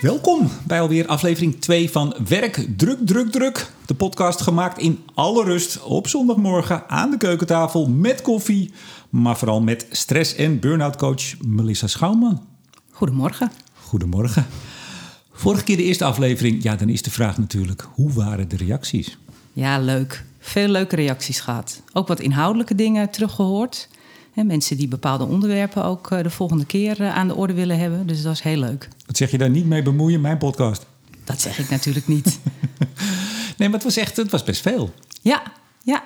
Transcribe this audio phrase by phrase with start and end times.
[0.00, 3.72] Welkom bij alweer aflevering 2 van Werk Druk Druk Druk.
[3.86, 8.72] De podcast gemaakt in alle rust op zondagmorgen aan de keukentafel met koffie.
[9.10, 12.46] Maar vooral met stress- en burn-out coach Melissa Schouwman.
[12.90, 13.50] Goedemorgen.
[13.74, 14.46] Goedemorgen.
[15.32, 16.62] Vorige keer de eerste aflevering.
[16.62, 19.18] Ja, dan is de vraag natuurlijk, hoe waren de reacties?
[19.52, 20.24] Ja, leuk.
[20.38, 21.82] Veel leuke reacties gehad.
[21.92, 23.88] Ook wat inhoudelijke dingen teruggehoord.
[24.46, 28.06] Mensen die bepaalde onderwerpen ook eh, de volgende keer eh, aan de orde willen hebben.
[28.06, 28.88] Dus dat is heel leuk.
[29.06, 30.86] Wat zeg je daar niet mee bemoeien, mijn podcast?
[31.24, 32.38] Dat zeg ik natuurlijk niet.
[33.58, 34.94] Nee, maar het was echt, het was best veel.
[35.22, 35.42] Ja,
[35.82, 36.04] ja.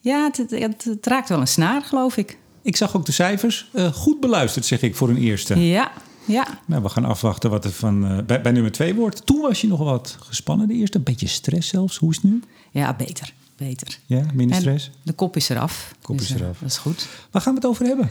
[0.00, 2.38] Ja, het, het, het- het raakt wel een snaar, geloof ik.
[2.62, 3.68] Ik zag ook de cijfers.
[3.72, 5.60] Eh, goed beluisterd, zeg ik voor een eerste.
[5.66, 5.92] Ja,
[6.24, 6.46] ja.
[6.66, 9.26] Nou, we gaan afwachten wat er van, bij, bij nummer twee wordt.
[9.26, 10.98] Toen was je nog wat gespannen, de eerste.
[10.98, 11.96] Een beetje stress zelfs.
[11.96, 12.42] Hoe is het nu?
[12.70, 13.32] Ja, beter.
[13.68, 13.98] Beter.
[14.06, 14.90] Ja, minder En stress.
[15.02, 15.94] de kop is eraf.
[16.02, 16.58] Kop Dus, is eh, eraf.
[16.58, 17.06] Dat is goed.
[17.30, 18.10] Waar gaan we het over hebben?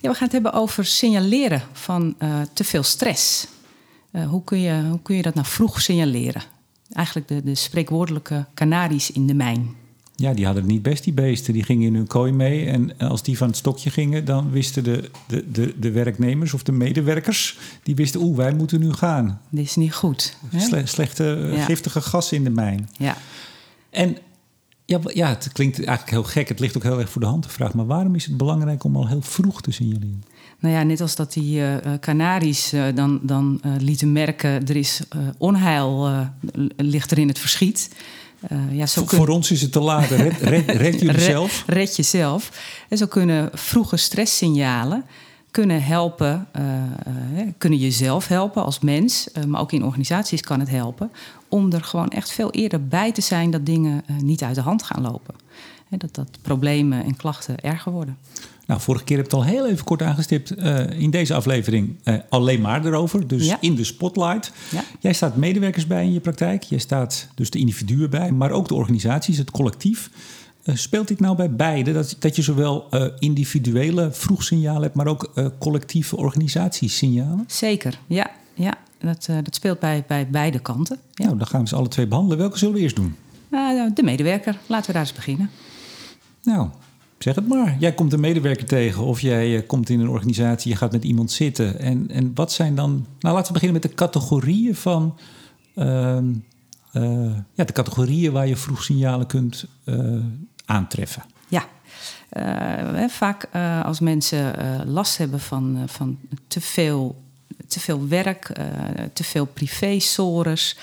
[0.00, 3.46] Ja, we gaan het hebben over signaleren van eh, te veel stress.
[4.10, 6.42] Eh, hoe, kun je, hoe kun je dat nou vroeg signaleren?
[6.92, 9.74] Eigenlijk de, de spreekwoordelijke kanaries in de mijn.
[10.14, 11.52] Ja, die hadden het niet best, die beesten.
[11.52, 12.66] Die gingen in hun kooi mee.
[12.66, 16.62] En als die van het stokje gingen, dan wisten de, de, de, de werknemers of
[16.62, 17.58] de medewerkers...
[17.82, 19.40] die wisten, oeh, wij moeten nu gaan.
[19.48, 20.36] Dit is niet goed.
[20.48, 20.86] hè?
[20.86, 21.64] Slechte, Ja.
[21.64, 22.88] giftige gassen in de mijn.
[22.98, 23.16] Ja.
[23.90, 24.16] En
[24.86, 26.48] ja, ja, het klinkt eigenlijk heel gek.
[26.48, 27.74] Het ligt ook heel erg voor de hand, de vraag.
[27.74, 30.24] Maar waarom is het belangrijk om al heel vroeg te signaleren?
[30.58, 34.66] Nou ja, net als dat die eh, Canaries eh, dan, dan eh, lieten merken...
[34.66, 35.00] er is
[35.38, 36.10] onheil,
[36.76, 37.90] ligt er in het verschiet.
[38.70, 40.08] Ja, zo Voor, kun- voor ons is het te laat.
[40.10, 41.62] Red, red, red jullie Red-?
[41.66, 42.50] Red jezelf.
[42.88, 45.04] En zo kunnen vroege stresssignalen
[45.56, 50.60] kunnen helpen, eh, eh, kunnen jezelf helpen als mens, eh, maar ook in organisaties kan
[50.60, 51.10] het helpen,
[51.48, 54.82] om er gewoon echt veel eerder bij te zijn dat dingen niet uit de hand
[54.82, 55.34] gaan lopen.
[55.88, 58.16] Dat, dat problemen en klachten erger worden.
[58.66, 60.50] Nou, vorige keer heb ik het al heel even kort aangestipt.
[60.90, 61.96] in deze aflevering
[62.28, 63.26] alleen maar erover.
[63.26, 63.58] Dus Ja.
[63.60, 64.52] in de spotlight.
[64.70, 64.84] Ja.
[65.00, 66.62] Jij staat medewerkers bij in je praktijk.
[66.62, 70.10] Jij staat dus de individuen bij, maar ook de organisaties, het collectief.
[70.66, 71.92] Eh, speelt dit nou bij beide?
[71.92, 77.44] Dat, dat je zowel eh, individuele vroegsignalen hebt, maar ook eh, collectieve organisatiesignalen?
[77.46, 78.30] Zeker, ja.
[78.54, 80.98] ja dat, dat speelt bij, bij beide kanten.
[81.12, 81.24] Ja.
[81.24, 82.38] Nou, dan gaan we ze alle twee behandelen.
[82.38, 83.16] Welke zullen we eerst doen?
[83.50, 85.50] Nou, de medewerker, laten we daar eens beginnen.
[86.42, 86.68] Nou,
[87.18, 87.76] zeg het maar.
[87.78, 91.30] Jij komt een medewerker tegen of jij komt in een organisatie, je gaat met iemand
[91.30, 91.78] zitten.
[91.78, 93.06] En, en wat zijn dan.
[93.20, 95.18] Nou, laten we beginnen met de categorieën van.
[95.74, 96.32] ehm,
[96.92, 99.66] eh, ja, de categorieën waar je vroeg signalen kunt
[100.66, 101.22] aantreffen.
[101.48, 101.66] Ja,
[102.28, 106.18] Eh, vaak eh, als mensen eh, last hebben van, van
[106.48, 107.22] te, veel,
[107.66, 108.52] te veel werk,
[109.12, 110.76] te veel privé-sores,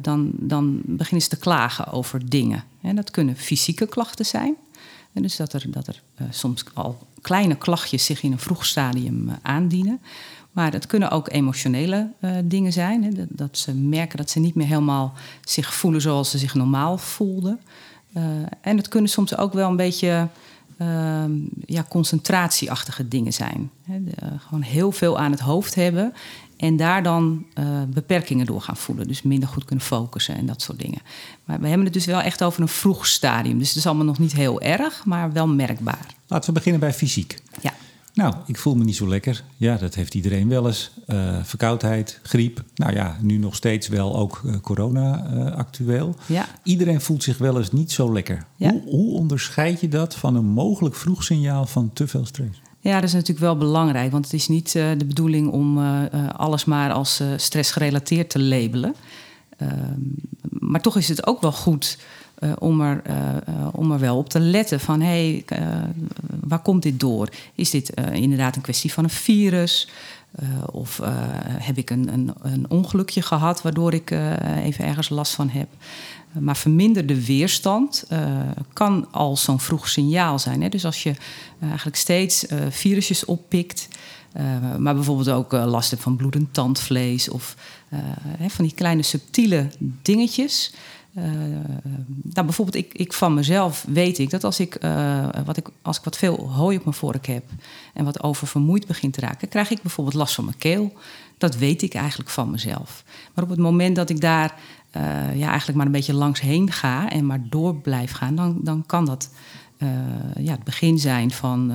[0.00, 2.64] dan, dan beginnen ze te klagen over dingen.
[2.80, 4.54] Hè, dat kunnen fysieke klachten zijn.
[5.12, 9.30] En dus dat er, dat er soms al kleine klachtjes zich in een vroeg stadium
[9.42, 10.00] aandienen.
[10.52, 12.10] Maar dat kunnen ook emotionele
[12.44, 13.04] dingen zijn.
[13.04, 15.12] Hè, dat, dat ze merken dat ze niet meer helemaal
[15.44, 17.60] zich voelen zoals ze zich normaal voelden.
[18.12, 18.22] Eh,
[18.60, 20.28] en het kunnen soms ook wel een beetje
[20.78, 21.32] ehm,
[21.66, 23.70] ja, concentratieachtige dingen zijn.
[23.86, 26.12] De- eh, gewoon heel veel aan het hoofd hebben
[26.56, 29.08] en daar dan eh, beperkingen door gaan voelen.
[29.08, 30.98] Dus minder goed kunnen focussen en dat soort dingen.
[31.44, 33.58] Maar we hebben het dus wel echt over een vroeg stadium.
[33.58, 36.06] Dus het is allemaal nog niet heel erg, maar wel merkbaar.
[36.26, 37.38] Laten we beginnen bij fysiek.
[37.60, 37.72] Ja,
[38.14, 39.44] Nou, ik voel me niet zo lekker.
[39.56, 40.90] Ja, dat heeft iedereen wel eens.
[41.06, 42.62] Eh, verkoudheid, griep.
[42.74, 46.14] Nou ja, nu nog steeds wel ook eh, corona eh, actueel.
[46.26, 46.46] ja.
[46.62, 48.46] Iedereen voelt zich wel eens niet zo lekker.
[48.56, 48.70] Ja.
[48.70, 52.60] Hoe, hoe onderscheid je dat van een mogelijk vroegsignaal van te veel stress?
[52.80, 54.10] Ja, dat is natuurlijk wel belangrijk.
[54.10, 55.78] Want het is niet de bedoeling om
[56.36, 58.94] alles maar als eh, stressgerelateerd te labelen.
[59.56, 60.00] Ehm,
[60.48, 61.98] maar toch is het ook wel goed
[62.42, 65.00] eh, om, er, eh, eh, om er wel op te letten van...
[65.00, 65.58] hé, hey,
[66.40, 67.28] waar komt dit door?
[67.54, 69.88] Is dit inderdaad een kwestie van een virus?
[70.72, 71.00] Of
[71.58, 74.10] heb ik een, een, een ongelukje gehad waardoor ik
[74.62, 75.68] even ergens last van heb?
[76.38, 78.06] Maar verminderde weerstand
[78.72, 80.62] kan al zo'n vroeg signaal zijn.
[80.62, 80.68] Hè?
[80.68, 81.14] Dus als je
[81.60, 83.88] eigenlijk steeds virusjes oppikt,
[84.78, 87.56] maar bijvoorbeeld ook last hebt van bloedend tandvlees of
[88.38, 89.68] hè, van die kleine subtiele
[90.02, 90.72] dingetjes.
[91.14, 91.24] Eh,
[92.22, 95.98] nou, bijvoorbeeld, ik, ik van mezelf weet ik dat als ik, eh, wat ik, als
[95.98, 97.44] ik wat veel hooi op mijn vork heb
[97.94, 100.92] en wat oververmoeid begint te raken, krijg ik bijvoorbeeld last van mijn keel.
[101.38, 103.04] Dat weet ik eigenlijk van mezelf.
[103.34, 104.54] Maar op het moment dat ik daar
[104.90, 105.02] eh,
[105.36, 108.86] ja, eigenlijk maar een beetje langs heen ga en maar door blijf gaan, dan, dan
[108.86, 109.30] kan dat
[110.38, 111.72] ja, het begin zijn van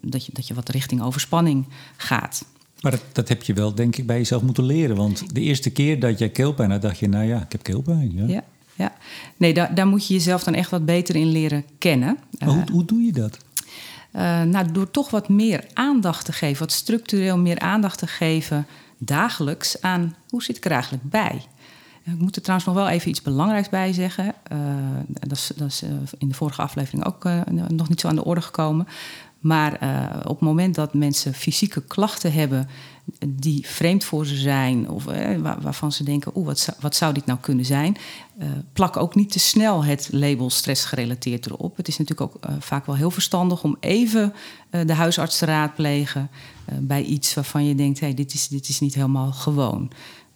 [0.00, 1.66] dat, je, dat je wat richting overspanning
[1.96, 2.44] gaat.
[2.82, 4.96] Maar dat, dat heb je wel, denk ik, bij jezelf moeten leren.
[4.96, 8.12] Want de eerste keer dat jij keelpijn had, dacht je, nou ja, ik heb keelpijn.
[8.14, 8.26] Ja.
[8.26, 8.44] Ja,
[8.74, 8.92] ja.
[9.36, 12.18] Nee, daar, daar moet je jezelf dan echt wat beter in leren kennen.
[12.38, 13.38] Maar hoe, hoe doe je dat?
[14.10, 18.66] Eh, nou, door toch wat meer aandacht te geven, wat structureel meer aandacht te geven
[18.98, 21.42] dagelijks aan hoe zit ik er eigenlijk bij.
[22.04, 24.34] Ik moet er trouwens nog wel even iets belangrijks bij zeggen.
[24.52, 24.58] Uh,
[25.06, 25.82] dat is, dat is
[26.18, 27.24] in de vorige aflevering ook
[27.68, 28.86] nog niet zo aan de orde gekomen.
[29.42, 29.72] Maar
[30.24, 32.68] op het moment dat mensen fysieke klachten hebben
[33.28, 35.04] die vreemd voor ze zijn, of
[35.62, 37.96] waarvan ze denken: oeh, wat, zou, wat zou dit nou kunnen zijn?
[38.72, 41.76] plak ook niet te snel het label stressgerelateerd erop.
[41.76, 44.34] Het is natuurlijk ook vaak wel heel verstandig om even
[44.70, 46.30] de huisarts te raadplegen
[46.80, 49.90] bij iets waarvan je denkt: hey, dit, is, dit is niet helemaal gewoon.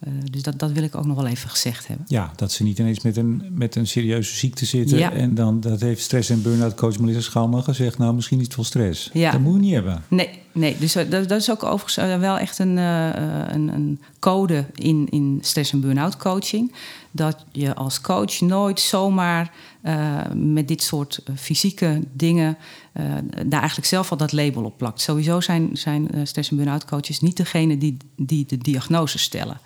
[0.07, 2.05] Uh, dus dat, dat wil ik ook nog wel even gezegd hebben.
[2.09, 4.97] Ja, dat ze niet ineens met een, met een serieuze ziekte zitten.
[4.97, 5.11] Ja.
[5.11, 7.97] En dan, dat heeft stress- en burn-out coach Melissa Schouwman gezegd...
[7.97, 9.09] nou, misschien niet veel stress.
[9.13, 9.31] Ja.
[9.31, 10.03] Dat moet je niet hebben.
[10.07, 13.09] Nee, nee dus dat, dat is ook overigens wel echt een, uh,
[13.47, 16.73] een, een, code in, in stress- en burn-out coaching.
[17.11, 19.51] Dat je als coach nooit zomaar
[19.87, 22.57] uh, met dit soort fysieke dingen...
[23.45, 25.01] daar eigenlijk zelf al dat label op plakt.
[25.01, 29.59] Sowieso zijn, zijn stress- en burn-out coaches niet degene die, die de diagnose stellen...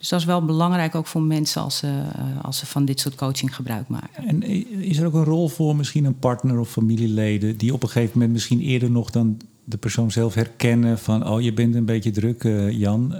[0.00, 3.00] Dus dat is wel belangrijk ook voor mensen als ze, eh, als ze van dit
[3.00, 4.26] soort coaching gebruik maken.
[4.26, 4.42] En
[4.82, 8.12] is er ook een rol voor misschien een partner of familieleden die op een gegeven
[8.12, 12.10] moment misschien eerder nog dan de persoon zelf herkennen van oh je bent een beetje
[12.10, 13.14] druk Jan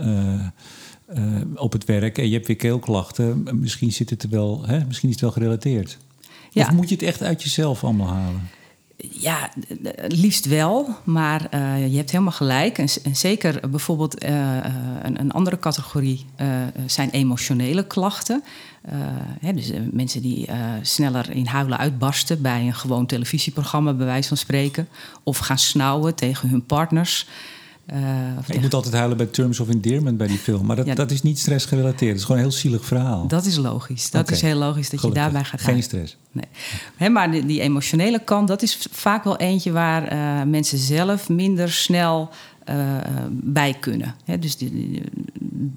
[1.55, 3.47] op het werk en je hebt weer keelklachten.
[3.53, 4.85] Misschien zit het wel, hè?
[4.85, 5.99] misschien is het wel gerelateerd.
[6.51, 6.67] Ja.
[6.67, 8.49] Of moet je het echt uit jezelf allemaal halen?
[9.11, 9.51] Ja,
[10.09, 12.79] liefst wel, maar uh, je hebt helemaal gelijk.
[12.79, 14.57] En, en zeker bijvoorbeeld uh,
[15.03, 16.47] een, een, andere categorie uh,
[16.87, 18.43] zijn emotionele klachten.
[19.41, 20.49] Hè, dus mensen die
[20.83, 24.89] sneller in huilen uitbarsten bij een gewoon televisieprogramma, bij wijze van spreken.
[25.23, 27.27] Of gaan snauwen tegen hun partners.
[27.93, 30.67] Uh, ik moet altijd huilen bij Terms of Endearment bij die film.
[30.67, 32.11] Maar dat, dat is niet stressgerelateerd.
[32.11, 33.27] Het is gewoon een heel zielig verhaal.
[33.27, 34.11] Dat is logisch.
[34.11, 36.17] Dat is heel logisch dat je daarbij gaat Geen stress.
[36.99, 37.11] Nee.
[37.11, 41.73] maar die, die, emotionele kant, dat is vaak wel eentje waar uh, mensen zelf minder
[41.73, 42.31] snel
[42.69, 42.97] uh,
[43.31, 44.15] bij kunnen.
[44.41, 45.03] dus die,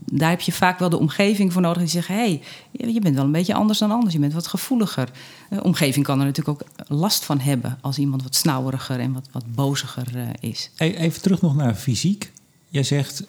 [0.06, 3.16] daar heb je vaak wel de omgeving voor nodig die zeggen: hé, hey, je bent
[3.16, 5.10] wel een beetje anders dan anders, je bent wat gevoeliger.
[5.50, 9.28] De omgeving kan er natuurlijk ook last van hebben als iemand wat snauweriger en wat,
[9.32, 10.70] wat boziger uh, is.
[10.78, 12.32] Even terug nog naar fysiek.
[12.70, 13.24] Jij zegt,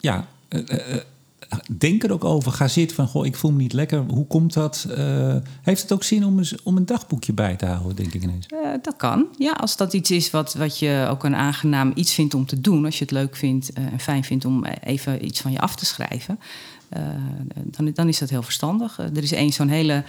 [0.00, 0.26] ja,
[1.76, 2.52] denk er ook over.
[2.52, 4.04] Ga zitten van, goh, ik voel me niet lekker.
[4.08, 4.86] Hoe komt dat?
[4.98, 8.46] Uh, heeft het ook zin om, om een dagboekje bij te houden, denk ik ineens?
[8.52, 9.26] Uh, dat kan.
[9.38, 12.60] Ja, als dat iets is wat, wat je ook een aangenaam iets vindt om te
[12.60, 12.84] doen.
[12.84, 15.76] Als je het leuk vindt uh, en fijn vindt om even iets van je af
[15.76, 16.38] te schrijven.
[17.64, 18.98] Dan, dan is dat heel verstandig.
[18.98, 20.04] er is één zo'n hele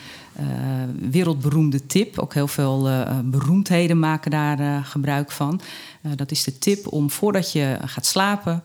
[0.99, 2.19] wereldberoemde tip.
[2.19, 2.89] Ook heel veel
[3.23, 5.61] beroemdheden maken daar gebruik van.
[6.15, 8.63] dat is de tip om voordat je gaat slapen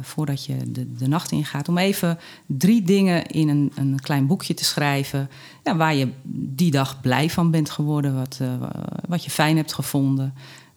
[0.00, 4.54] voordat je de, de nacht ingaat, om even drie dingen in een, een klein boekje
[4.54, 5.30] te schrijven.
[5.64, 8.40] Ja, waar je die dag blij van bent geworden, wat,
[9.08, 10.34] wat je fijn hebt gevonden.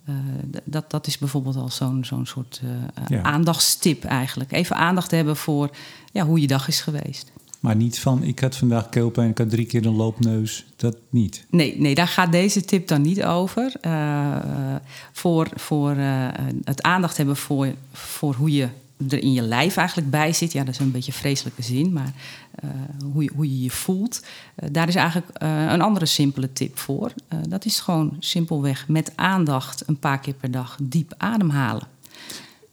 [0.09, 0.15] Uh,
[0.63, 2.61] dat, dat is bijvoorbeeld al zo'n zo'n soort
[3.07, 3.21] ja.
[3.21, 4.51] aandachtstip eigenlijk.
[4.51, 5.69] Even aandacht hebben voor
[6.11, 7.31] ja, hoe je dag is geweest.
[7.59, 10.65] Maar niet van, ik had vandaag keelpijn, ik had drie keer een loopneus.
[10.75, 11.45] Dat niet.
[11.49, 13.73] Nee, nee daar gaat deze tip dan niet over.
[13.81, 14.35] Uh,
[15.11, 15.95] voor voor
[16.63, 18.69] het aandacht hebben voor, voor hoe je
[19.09, 20.51] er in je lijf eigenlijk bij zit.
[20.51, 22.13] Ja, dat is een beetje vreselijke zin, maar
[22.63, 22.69] uh,
[23.13, 24.25] hoe, je, hoe je je voelt.
[24.71, 27.13] daar is eigenlijk een andere simpele tip voor.
[27.49, 31.87] dat is gewoon simpelweg met aandacht een paar keer per dag diep ademhalen.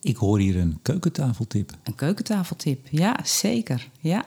[0.00, 1.73] Ik hoor hier een keukentafeltip.
[1.83, 3.88] Een keukentafeltip, ja, zeker.
[4.00, 4.25] Ja.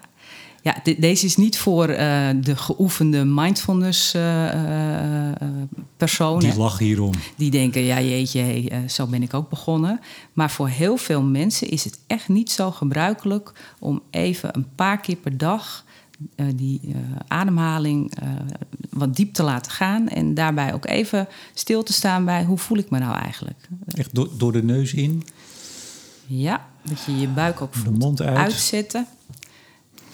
[0.63, 1.98] Ja, deze is niet voor uh,
[2.42, 5.32] de geoefende mindfulness uh, uh,
[5.98, 6.39] personen.
[6.39, 7.13] Die lachen hierom.
[7.36, 10.00] Die denken, ja jeetje, hey, zo ben ik ook begonnen.
[10.34, 13.51] Maar voor heel veel mensen is het echt niet zo gebruikelijk...
[13.80, 15.86] om even een paar keer per dag
[16.56, 16.82] die
[17.27, 18.13] ademhaling
[18.89, 20.08] wat diep te laten gaan...
[20.08, 23.68] en daarbij ook even stil te staan bij hoe voel ik me nou eigenlijk.
[23.88, 25.24] Echt door, door de neus in?
[26.25, 28.38] Ja, dat je je buik ook voelt de mond uit.
[28.38, 29.08] uitzetten.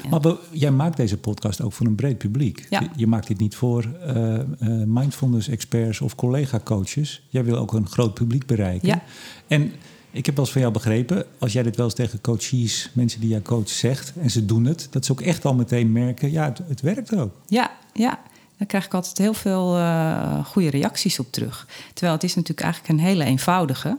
[0.10, 2.68] Maar jij maakt deze podcast ook voor een breed publiek.
[2.96, 4.42] Je, maakt dit niet voor uh, uh,
[4.86, 7.22] mindfulness-experts of collega-coaches.
[7.30, 8.88] Jij wil ook een groot publiek bereiken.
[8.88, 9.04] Ja.
[9.48, 9.72] En
[10.12, 13.20] ik heb wel eens van jou begrepen, als jij dit wel eens tegen coaches, mensen
[13.20, 16.32] die jouw coach zegt, en ze doen het, dat ze ook echt al meteen merken,
[16.32, 17.32] ja, het, het werkt ook.
[17.48, 18.20] Ja, ja.
[18.58, 21.68] Daar krijg ik altijd heel veel uh, goede reacties op terug.
[21.94, 23.98] Terwijl het is natuurlijk eigenlijk een hele eenvoudige.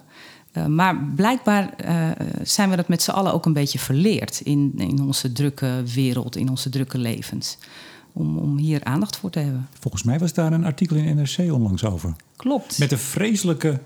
[0.53, 2.11] Uh, maar blijkbaar uh,
[2.43, 6.37] zijn we dat met z'n allen ook een beetje verleerd in, in onze drukke wereld,
[6.37, 7.59] in onze drukke levens.
[8.13, 9.69] Om, om hier aandacht voor te hebben.
[9.81, 12.15] Volgens mij was daar een artikel in NRC onlangs over.
[12.37, 12.79] Klopt.
[12.79, 13.81] Met een vreselijke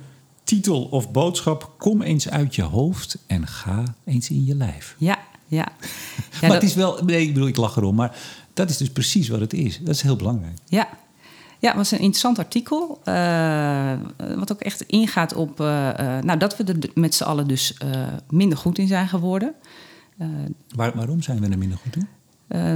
[0.44, 4.94] titel of boodschap: Kom eens uit je hoofd en ga eens in je lijf.
[4.98, 5.56] Ja, ja.
[5.56, 5.68] ja
[6.40, 6.52] maar dat...
[6.52, 8.16] het is wel, nee, ik bedoel, ik lach erom, maar
[8.54, 9.78] dat is dus precies wat het is.
[9.78, 10.58] Dat is heel belangrijk.
[10.64, 10.88] Ja,
[11.64, 13.00] ja, het was een interessant artikel.
[13.04, 13.92] Uh,
[14.36, 15.66] wat ook echt ingaat op uh,
[16.20, 17.76] nou, dat we er met z'n allen dus
[18.30, 19.54] minder goed in zijn geworden.
[20.74, 22.08] Waar, waarom zijn we er minder goed in?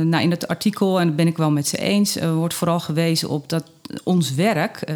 [0.08, 3.28] Nou, in dat artikel, en dat ben ik wel met ze eens, wordt vooral gewezen
[3.28, 3.70] op dat
[4.04, 4.94] ons werk,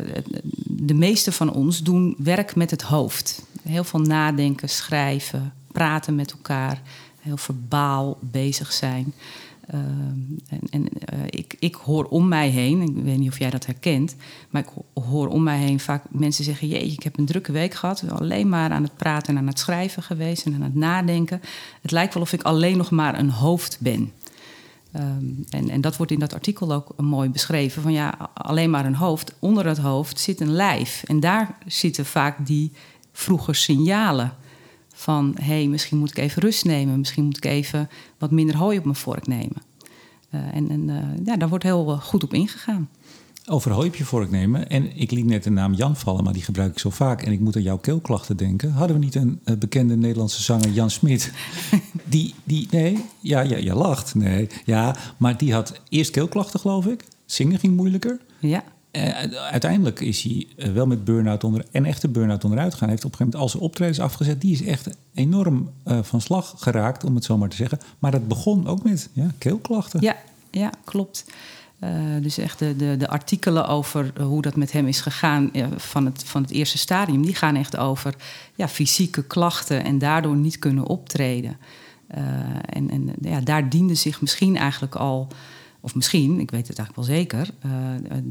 [0.67, 3.45] de meeste van ons doen werk met het hoofd.
[3.63, 6.83] Heel veel nadenken, schrijven, praten met elkaar,
[7.21, 9.15] heel verbaal bezig zijn.
[10.49, 10.89] En, en
[11.27, 14.17] ik, ik hoor om mij heen, ik weet niet of jij dat herkent,
[14.51, 17.75] maar ik hoor om mij heen vaak mensen zeggen: Jee, ik heb een drukke week
[17.75, 21.41] gehad, alleen maar aan het praten en aan het schrijven geweest en aan het nadenken.
[21.83, 24.13] Het lijkt wel of ik alleen nog maar een hoofd ben.
[24.97, 27.83] Um, en, en, dat wordt in dat artikel ook mooi beschreven.
[27.83, 29.35] Van ja, alleen maar een hoofd.
[29.39, 31.03] Onder het hoofd zit een lijf.
[31.07, 32.73] En daar zitten vaak die
[33.13, 34.33] vroege signalen.
[34.95, 36.99] Van hé, hey, misschien moet ik even rust nemen.
[36.99, 39.63] Misschien moet ik even wat minder hooi op mijn vork nemen.
[40.35, 42.89] Uh, en en uh, ja, daar wordt heel goed op ingegaan
[43.47, 44.69] over hooipje vork nemen.
[44.69, 47.23] En ik liet net de naam Jan vallen, maar die gebruik ik zo vaak.
[47.23, 48.73] En ik moet aan jouw keelklachten denken.
[48.73, 51.33] Hadden we niet een bekende Nederlandse zanger, Jan Smit?
[52.05, 54.15] die, die, nee, ja, ja, je lacht.
[54.15, 57.05] Nee, ja, maar die had eerst keelklachten, geloof ik.
[57.25, 58.21] Zingen ging moeilijker.
[58.39, 58.65] Ja.
[58.93, 59.09] Uh,
[59.51, 62.89] uiteindelijk is hij uh, wel met burn-out onder en echte burn-out onderuit gegaan.
[62.89, 64.41] Hij heeft op een gegeven moment al zijn optredens afgezet.
[64.41, 67.81] Die is echt enorm van slag geraakt, om het zo maar te zeggen.
[67.99, 70.01] Maar dat begon ook met ja, keelklachten.
[70.01, 70.17] Ja,
[70.51, 71.25] ja klopt.
[72.21, 76.25] Dus echt de, de, de, artikelen over hoe dat met hem is gegaan van, het,
[76.25, 78.15] van het eerste stadium, die gaan echt over
[78.55, 81.57] ja, fysieke klachten en daardoor niet kunnen optreden.
[82.67, 85.29] En en ja, daar diende zich misschien eigenlijk al,
[85.83, 87.51] of misschien, ik weet het eigenlijk wel zeker,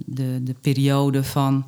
[0.06, 1.66] de, de periode van: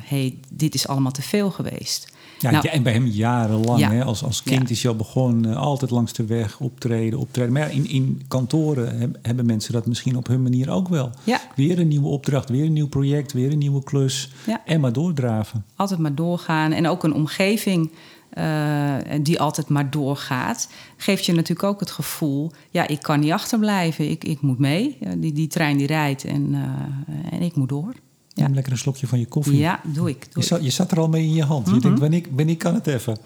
[0.00, 2.16] hey, dit is allemaal te veel geweest.
[2.38, 3.82] Ja, nou, en bij hem jarenlang.
[3.82, 4.04] Hè?
[4.04, 7.52] Als, als kind is hij al begonnen, altijd langs de weg optreden, optreden.
[7.52, 11.10] Maar in, in kantoren hebben mensen dat misschien op hun manier ook wel.
[11.24, 11.40] Ja.
[11.56, 14.32] Weer een nieuwe opdracht, weer een nieuw project, weer een nieuwe klus.
[14.64, 15.64] En maar doordraven.
[15.76, 16.72] Altijd maar doorgaan.
[16.72, 17.90] En ook een omgeving
[18.34, 23.32] uh, die altijd maar doorgaat, geeft je natuurlijk ook het gevoel: ja, ik kan niet
[23.32, 24.98] achterblijven, ik, ik moet mee.
[25.16, 27.94] die, die trein die rijdt en, uh, en ik moet door.
[28.34, 29.56] Neem lekker een slokje van je koffie.
[29.56, 30.32] Ja, doe ik.
[30.32, 31.66] Doe je, zat, je, zat, er al mee in je hand.
[31.66, 31.74] Mm -hmm.
[31.74, 33.18] Je denkt, ben ik, ben ik kan het even.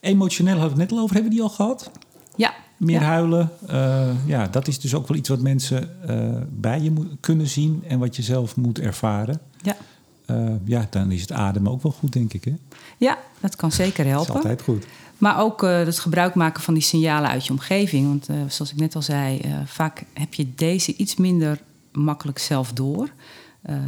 [0.00, 1.14] Emotioneel hadden we het net al over.
[1.14, 1.90] Hebben we die al gehad?
[2.36, 2.54] Ja.
[2.76, 3.06] Meer ja.
[3.06, 3.50] huilen.
[3.70, 7.84] Uh, ja, dat is dus ook wel iets wat mensen uh, bij je kunnen zien
[7.88, 9.40] en wat je zelf moet ervaren.
[9.62, 9.76] Ja.
[10.30, 12.44] Uh, ja, dan is het ademen ook wel goed, denk ik.
[12.44, 12.54] Hè?
[12.96, 14.26] Ja, dat kan zeker helpen.
[14.26, 14.86] Dat is altijd goed.
[15.18, 18.06] Maar ook het gebruik maken van die signalen uit je omgeving.
[18.06, 21.60] Want zoals ik net al zei, vaak heb je deze iets minder
[21.92, 23.08] makkelijk zelf door.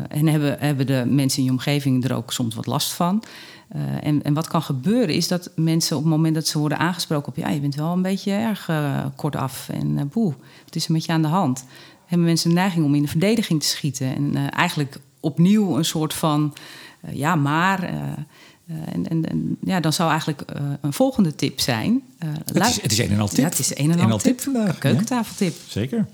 [0.09, 3.23] En hebben, hebben de mensen in je omgeving er ook soms wat last van.
[4.01, 7.29] En, en wat kan gebeuren is dat mensen op het moment dat ze worden aangesproken
[7.29, 7.37] op...
[7.37, 8.71] ja, je bent wel een beetje erg
[9.17, 11.65] kortaf en boe, wat is er met je aan de hand?
[12.07, 14.15] Hebben mensen een neiging om in de verdediging te schieten.
[14.15, 16.55] En eigenlijk opnieuw een soort van,
[17.11, 17.83] ja, maar...
[18.93, 20.43] En, en, en, ja, dan zou eigenlijk
[20.81, 22.03] een volgende tip zijn.
[22.19, 23.39] het, is, het is een en al tip.
[23.39, 24.39] Ja, het is een en al, al tip.
[24.39, 24.75] tip vandaag.
[24.75, 25.53] Een keukentafeltip.
[25.53, 26.07] Ja, zeker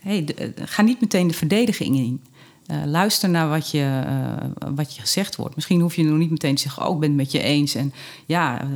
[0.00, 2.22] hey, de, ga niet meteen de verdediging in.
[2.70, 5.54] Uh, luister naar wat je, uh, wat je gezegd wordt.
[5.54, 7.74] Misschien hoef je nog niet meteen te zeggen: Oh, ik ben het met je eens.
[7.74, 7.92] En
[8.26, 8.68] ja, uh,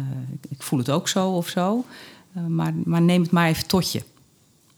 [0.49, 1.85] ik voel het ook zo of zo.
[2.49, 4.03] maar, maar neem het maar even tot je.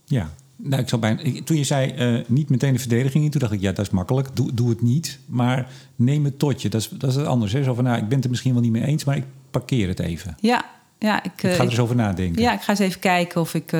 [0.05, 3.53] Ja, nou, ik zou bijna, toen je zei niet meteen de verdediging in, toen dacht
[3.53, 4.29] ik: Ja, dat is makkelijk.
[4.33, 5.19] Doe, doe het niet.
[5.25, 6.69] Maar neem het tot je.
[6.69, 7.53] Dat is, dat is anders.
[7.53, 7.63] Hè?
[7.63, 9.87] Zo van: nou, Ik ben het er misschien wel niet mee eens, maar ik parkeer
[9.87, 10.37] het even.
[10.39, 10.65] Ja,
[10.99, 12.41] ja, ik, ik, ga er eens over nadenken.
[12.41, 13.79] Ja, ik ga eens even kijken of ik uh,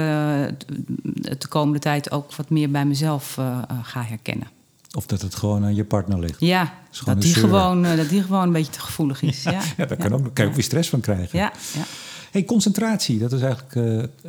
[1.37, 4.47] de komende tijd ook wat meer bij mezelf uh, ga herkennen.
[4.95, 6.39] Of dat het gewoon aan je partner ligt.
[6.39, 6.73] Ja,
[7.05, 9.43] dat die, gewoon, uh, dat die gewoon een beetje te gevoelig is.
[9.43, 11.39] Ja, ja, ja daar kan, ook, kan je ook weer stress van krijgen.
[11.39, 11.83] Ja, ja.
[12.31, 13.73] Hey, concentratie, dat is eigenlijk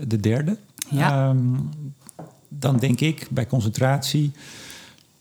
[0.09, 0.57] de derde.
[0.91, 1.29] Ja.
[1.29, 1.71] Um,
[2.49, 4.33] dan denk ik bij concentratie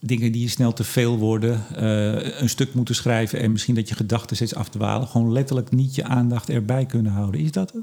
[0.00, 3.88] dingen die je snel te veel worden, uh, een stuk moeten schrijven en misschien dat
[3.88, 7.40] je gedachten steeds af te walen, gewoon letterlijk niet je aandacht erbij kunnen houden.
[7.40, 7.82] Is dat het?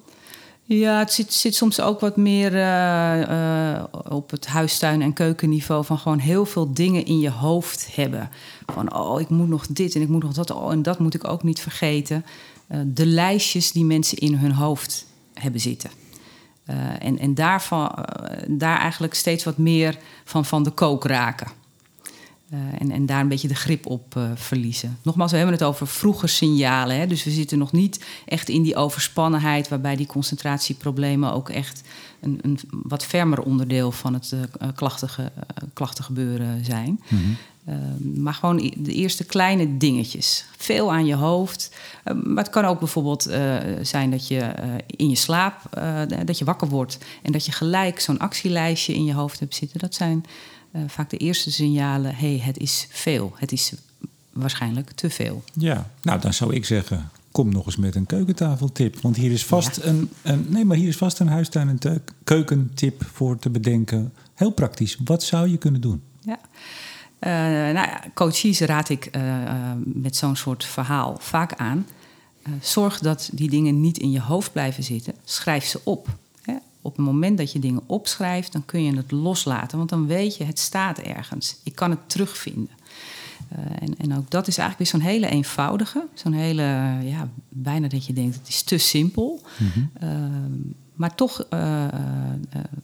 [0.68, 5.86] Ja, het zit, zit soms ook wat meer uh, uh, op het huistuin- en keukenniveau
[5.86, 8.30] van gewoon heel veel dingen in je hoofd hebben.
[8.66, 11.14] Van oh, ik moet nog dit en ik moet nog dat, oh, en dat moet
[11.14, 12.26] ik ook niet vergeten.
[12.86, 15.90] de lijstjes die mensen in hun hoofd hebben zitten.
[17.00, 18.06] En en daarvan,
[18.48, 21.48] daar eigenlijk steeds wat meer van, van de kook raken.
[22.54, 24.98] Uh, en, en, daar een beetje de grip op verliezen.
[25.02, 26.98] Nogmaals, we hebben het over vroege signalen.
[26.98, 27.08] Hè?
[27.08, 31.82] Dus we zitten nog niet echt in die overspannenheid, waarbij die concentratieproblemen ook echt
[32.22, 34.36] een, een wat fermer onderdeel van het
[34.76, 35.32] klachtige,
[35.74, 37.02] klachtengebeuren zijn.
[37.08, 37.38] -hmm.
[38.14, 40.46] Maar gewoon de eerste kleine dingetjes.
[40.58, 41.76] Veel aan je hoofd.
[42.04, 43.30] maar het kan ook bijvoorbeeld
[43.82, 44.54] zijn dat je
[44.86, 45.56] in je slaap,
[46.26, 49.80] dat je wakker wordt en dat je gelijk zo'n actielijstje in je hoofd hebt zitten.
[49.80, 50.26] Dat zijn
[50.88, 53.34] vaak de eerste signalen: hé, hey, het is veel.
[53.36, 53.74] Het is
[54.34, 55.44] waarschijnlijk te veel.
[55.54, 59.02] Ja, nou dan zou ik zeggen: kom nog eens met een keukentafeltip.
[59.02, 63.04] Want hier is vast, een, een, nee, maar hier is vast een huistuin- en keukentip
[63.14, 64.14] voor te bedenken.
[64.34, 64.98] Heel praktisch.
[65.04, 66.02] Wat zou je kunnen doen?
[66.20, 66.40] Ja.
[67.26, 71.88] Eh, nou ja, coaches raad ik eh, eh, met zo'n soort verhaal vaak aan.
[72.62, 75.14] Zorg dat die dingen niet in je hoofd blijven zitten.
[75.24, 76.08] Schrijf ze op.
[76.42, 76.56] Hè.
[76.82, 79.78] Op het moment dat je dingen opschrijft, dan kun je het loslaten.
[79.78, 81.58] Want dan weet je, het staat ergens.
[81.64, 82.70] Ik kan het terugvinden.
[83.80, 86.08] En, en ook dat is eigenlijk weer zo'n hele eenvoudige.
[86.14, 86.64] Zo'n hele,
[87.04, 89.42] ja, bijna dat je denkt, het is te simpel.
[90.04, 90.10] Uh,
[90.94, 91.48] maar toch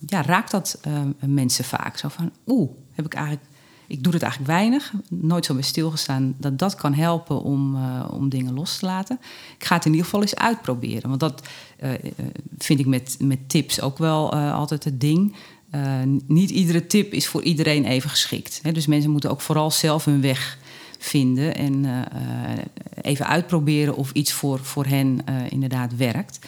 [0.05, 0.79] ja, raakt dat
[1.19, 1.97] mensen vaak.
[1.97, 3.45] Zo van, oeh, heb ik eigenlijk...
[3.91, 6.35] Ik doe het eigenlijk weinig, nooit zo bij stilgestaan...
[6.37, 9.19] dat dat kan helpen om, om dingen los te laten.
[9.57, 11.09] Ik ga het in ieder geval eens uitproberen.
[11.09, 11.47] Want dat
[12.57, 15.35] vind ik met, met tips ook wel altijd het ding...
[16.27, 18.59] Niet iedere tip is voor iedereen even geschikt.
[18.61, 18.71] Hè?
[18.71, 20.57] Dus mensen moeten ook vooral zelf hun weg
[20.97, 22.05] vinden en
[23.01, 25.19] even uitproberen of iets voor, voor hen
[25.49, 26.39] inderdaad werkt.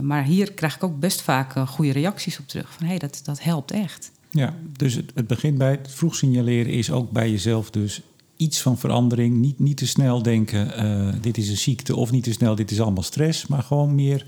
[0.00, 2.72] maar hier krijg ik ook best vaak goede reacties op terug.
[2.72, 4.10] Van hé, hey, dat, dat helpt echt.
[4.30, 8.02] Ja, dus het, het begint bij het vroeg signaleren is ook bij jezelf dus
[8.36, 9.36] iets van verandering.
[9.36, 12.80] Niet, niet te snel denken, dit is een ziekte of niet te snel, dit is
[12.80, 13.46] allemaal stress.
[13.46, 14.24] Maar gewoon meer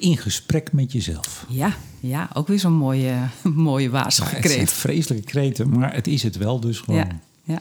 [0.00, 1.46] in gesprek met jezelf.
[1.48, 3.14] Ja, ja ook weer zo'n mooie,
[3.54, 4.48] mooie waarschuwing.
[4.48, 6.98] Ja, het vreselijke kreten, maar het is het wel dus gewoon.
[6.98, 7.58] Ja, ja.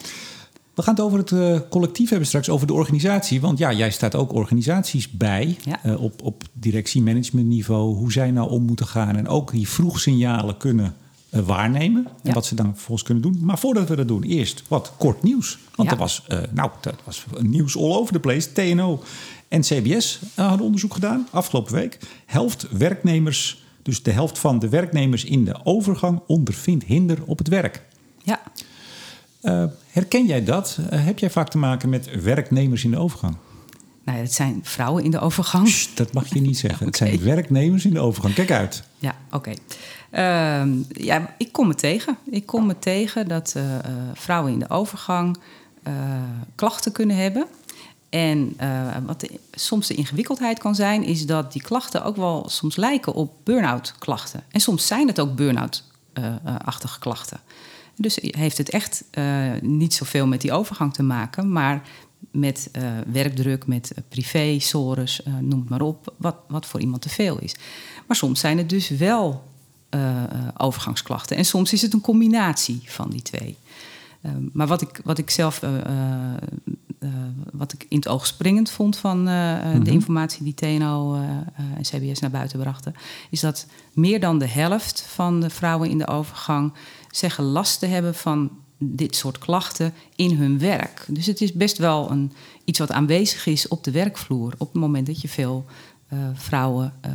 [0.73, 3.41] We gaan het over het uh, collectief hebben straks, over de organisatie.
[3.41, 5.79] Want ja, jij staat ook organisaties bij ja.
[5.85, 7.95] uh, op, op directie-managementniveau.
[7.95, 10.95] Hoe zij nou om moeten gaan en ook die vroegsignalen kunnen
[11.31, 12.05] uh, waarnemen.
[12.05, 12.33] En Ja.
[12.33, 13.37] wat ze dan vervolgens kunnen doen.
[13.41, 15.57] Maar voordat we dat doen, eerst wat kort nieuws.
[15.75, 15.95] Want Ja.
[15.95, 18.51] er was, nou, dat was nieuws all over the place.
[18.51, 19.03] TNO
[19.47, 21.97] en CBS hadden onderzoek gedaan afgelopen week.
[22.25, 27.47] Helft werknemers, dus de helft van de werknemers in de overgang ondervindt hinder op het
[27.47, 27.83] werk.
[28.23, 28.41] ja.
[29.91, 30.77] Herken jij dat?
[30.89, 33.35] Heb jij vaak te maken met werknemers in de overgang?
[34.03, 35.63] Nou ja, het zijn vrouwen in de overgang.
[35.63, 36.85] Psst, dat mag je niet zeggen.
[36.85, 38.33] Het zijn werknemers in de overgang.
[38.33, 38.83] Kijk uit.
[38.97, 39.53] Ja, oké.
[40.09, 42.17] Ehm, ja, ik kom het tegen.
[42.31, 43.83] Ik kom het tegen dat eh, eh,
[44.13, 45.37] vrouwen in de overgang
[45.83, 45.93] eh,
[46.55, 47.45] klachten kunnen hebben.
[48.09, 48.55] En
[49.05, 53.13] wat de- soms de ingewikkeldheid kan zijn, is dat die klachten ook wel soms lijken
[53.13, 54.43] op burn-out klachten.
[54.51, 57.39] En soms zijn het ook burn-out-achtige klachten.
[57.95, 59.03] Dus heeft het echt
[59.61, 61.81] niet zoveel met die overgang te maken, maar
[62.31, 66.79] met eh, werkdruk, met eh, privé, sores, eh, noem het maar op, wat, wat voor
[66.79, 67.55] iemand te veel is.
[68.07, 69.47] Maar soms zijn het dus wel
[70.57, 71.37] overgangsklachten.
[71.37, 73.57] En soms is het een combinatie van die twee.
[74.21, 75.61] Eh, maar wat ik, wat ik zelf,
[77.51, 79.83] wat ik in het oog springend vond van eh, Mhm.
[79.83, 81.15] de informatie die TNO
[81.75, 82.93] en CBS naar buiten brachten,
[83.29, 86.73] is dat meer dan de helft van de vrouwen in de overgang
[87.11, 91.05] zeggen last te hebben van dit soort klachten in hun werk.
[91.07, 92.31] Dus het is best wel een,
[92.63, 95.65] iets wat aanwezig is op de werkvloer op het moment dat je veel
[96.09, 97.11] eh, vrouwen eh,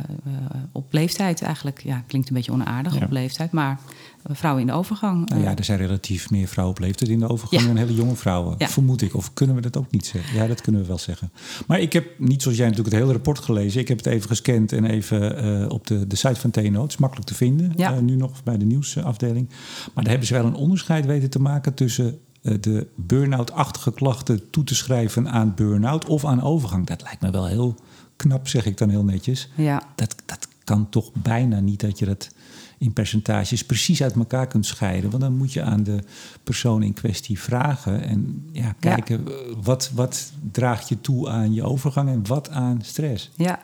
[0.71, 3.05] op leeftijd eigenlijk, ja, klinkt een beetje onaardig Ja.
[3.05, 3.79] op leeftijd, maar
[4.23, 5.29] vrouwen in de overgang.
[5.29, 7.67] Nou ja, er zijn relatief meer vrouwen op leeftijd in de overgang Ja.
[7.67, 8.55] dan hele jonge vrouwen.
[8.57, 8.67] Ja.
[8.67, 9.15] Vermoed ik.
[9.15, 10.35] Of kunnen we dat ook niet zeggen?
[10.35, 11.31] Ja, dat kunnen we wel zeggen.
[11.67, 13.81] Maar ik heb niet zoals jij natuurlijk het hele rapport gelezen.
[13.81, 16.81] Ik heb het even gescand en even op de, de site van TNO.
[16.81, 17.71] Het is makkelijk te vinden.
[17.75, 17.99] Ja.
[17.99, 19.49] nu nog bij de nieuwsafdeling.
[19.93, 24.63] Maar daar hebben ze wel een onderscheid weten te maken tussen de burn-out-achtige klachten toe
[24.63, 26.85] te schrijven aan burn-out of aan overgang.
[26.87, 27.75] Dat lijkt me wel heel
[28.15, 29.49] knap, zeg ik dan heel netjes.
[29.55, 32.29] ja, Dat, dat kan toch bijna niet dat je dat
[32.77, 35.09] in percentages precies uit elkaar kunt scheiden.
[35.09, 35.99] Want dan moet je aan de
[36.43, 41.63] persoon in kwestie vragen en ja, kijken eh, Wat, wat draagt je toe aan je
[41.63, 43.31] overgang en wat aan stress.
[43.35, 43.63] Ja,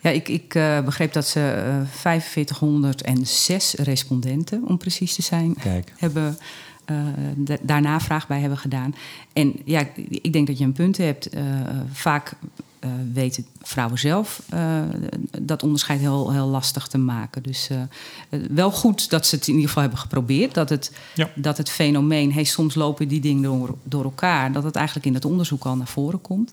[0.00, 5.92] ja ik, ik eh, begreep dat ze eh 4506 respondenten, om precies te zijn, Kijk.
[5.96, 6.36] hebben,
[6.84, 6.96] eh,
[7.36, 8.94] da- daar navraag bij hebben gedaan.
[9.32, 11.28] En ja, ik denk dat je een punt hebt.
[11.28, 11.42] Eh,
[11.92, 12.32] vaak
[12.80, 14.82] eh, weten vrouwen zelf eh,
[15.40, 17.42] dat onderscheid heel, heel lastig te maken.
[17.42, 20.54] Dus eh, wel goed dat ze het in ieder geval hebben geprobeerd.
[20.54, 21.30] Dat het, Ja.
[21.34, 25.14] dat het fenomeen, hey, soms lopen die dingen door, door elkaar, dat het eigenlijk in
[25.14, 26.52] het onderzoek al naar voren komt.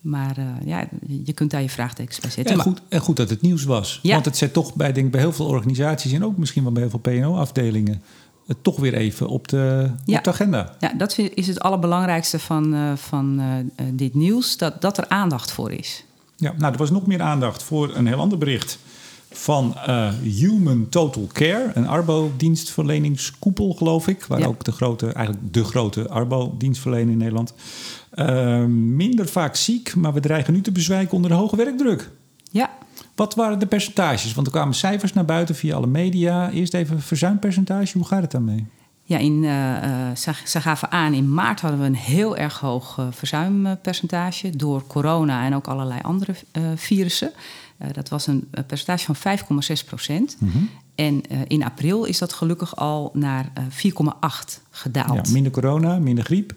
[0.00, 0.88] Maar eh, ja,
[1.24, 2.54] je kunt daar je vraagtekens bij zetten.
[2.54, 3.98] En goed, en goed dat het nieuws was.
[4.02, 4.12] Ja.
[4.12, 6.72] Want het zet toch bij, denk ik, bij heel veel organisaties en ook misschien wel
[6.72, 8.02] bij heel veel PNO-afdelingen
[8.46, 10.18] het toch weer even op de, Ja.
[10.18, 10.74] op de agenda.
[10.80, 15.08] Ja, dat is het allerbelangrijkste van, eh, van eh, eh, dit nieuws, dat, dat er
[15.08, 16.04] aandacht voor is.
[16.36, 18.78] Ja, nou, er was nog meer aandacht voor een heel ander bericht
[19.30, 19.74] van
[20.22, 24.46] Human Total Care, een Arbo-dienstverleningskoepel, geloof ik, waar Ja.
[24.46, 27.54] ook de grote, eigenlijk de grote Arbo-dienstverlener in Nederland.
[28.96, 32.10] Minder vaak ziek, maar we dreigen nu te bezwijken onder de hoge werkdruk.
[33.16, 34.34] Wat waren de percentages?
[34.34, 36.50] Want er kwamen cijfers naar buiten via alle media.
[36.50, 38.66] Eerst even verzuimpercentage, hoe gaat het daarmee?
[39.02, 39.42] Ja, in,
[40.16, 45.44] ze, ze, gaven aan, in maart hadden we een heel erg hoog verzuimpercentage door corona
[45.44, 46.34] en ook allerlei andere
[46.74, 47.32] virussen.
[47.92, 50.36] dat was een percentage van 5,6 procent.
[50.38, 50.58] Mhm.
[50.94, 55.26] En in april is dat gelukkig al naar 4,8 gedaald.
[55.26, 56.54] Ja, minder corona, minder griep.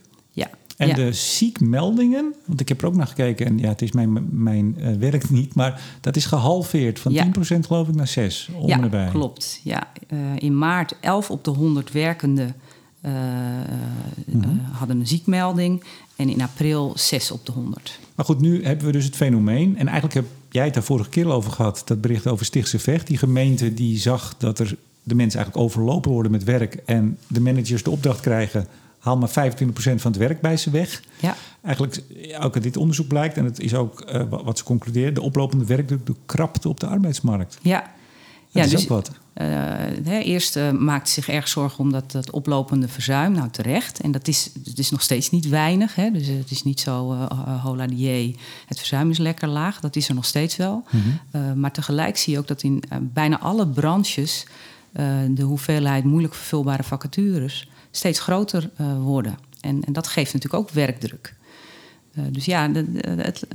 [0.79, 3.91] Ja, en de ziekmeldingen, want ik heb er ook naar gekeken en ja, het is
[3.91, 8.49] mijn, mijn uh, werk niet, maar dat is gehalveerd van 10% geloof ik naar 6
[8.53, 9.09] om ja, erbij.
[9.09, 9.59] klopt.
[9.63, 12.55] Ja, uh, in maart 11 op de 100 werkenden
[13.05, 13.11] uh,
[14.25, 15.83] mm hadden een ziekmelding
[16.15, 17.99] en in april 6 op de 100.
[18.15, 21.09] Maar goed, nu hebben we dus het fenomeen en eigenlijk heb jij het daar vorige
[21.09, 23.07] keer over gehad, dat bericht over Stichtse Vecht.
[23.07, 27.41] Die gemeente die zag dat er de mensen eigenlijk overlopen worden met werk en de
[27.41, 28.67] managers de opdracht krijgen
[28.99, 29.31] haal maar 25%
[29.73, 31.01] van het werk bij ze weg.
[31.19, 31.35] Ja.
[31.61, 32.01] Eigenlijk,
[32.41, 35.65] ook uit dit onderzoek blijkt, en het is ook uh, wat ze concludeert, de oplopende
[35.65, 37.57] werkdruk de krapte op de arbeidsmarkt.
[37.61, 37.79] Ja.
[37.79, 37.89] Dat
[38.51, 39.11] ja, is dus, ook wat.
[39.41, 43.31] Uh, eerst uh, maakte zich erg zorgen om dat, dat oplopende verzuim.
[43.31, 43.99] Nou, terecht.
[43.99, 45.95] En dat is, het is nog steeds niet weinig.
[45.95, 46.11] Hè?
[46.11, 47.13] Dus het is niet zo
[47.61, 48.35] hola die,
[48.65, 49.79] het verzuim is lekker laag.
[49.79, 50.83] Dat is er nog steeds wel.
[50.89, 51.59] Mm -hmm.
[51.59, 54.45] maar tegelijk zie je ook dat in bijna alle branches...
[55.29, 59.37] de hoeveelheid moeilijk vervulbare vacatures steeds groter uh, worden.
[59.61, 61.35] En, en, dat geeft natuurlijk ook werkdruk.
[62.13, 63.45] Uh, dus ja, het, het,